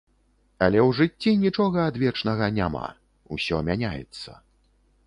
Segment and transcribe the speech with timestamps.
[0.67, 2.85] Але ў жыцці нічога адвечнага няма,
[3.39, 4.31] усё мяняецца.